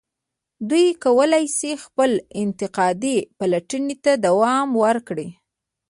[0.69, 5.29] دوی کولای شي خپلې انتقادي پلټنې ته دوام ورکړي.